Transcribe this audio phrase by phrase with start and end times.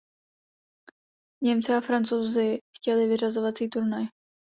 [1.43, 4.05] Němci a Francouzi chtěli vyřazovací turnaj.